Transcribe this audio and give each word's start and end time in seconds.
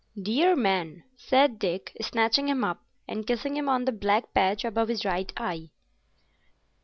"Dear 0.19 0.55
man!" 0.55 1.03
said 1.15 1.59
Dick, 1.59 1.95
snatching 2.01 2.47
him 2.47 2.63
up, 2.63 2.83
and 3.07 3.27
kissing 3.27 3.55
him 3.55 3.69
on 3.69 3.85
the 3.85 3.91
black 3.91 4.33
patch 4.33 4.65
above 4.65 4.87
his 4.87 5.05
right 5.05 5.31
eye. 5.37 5.69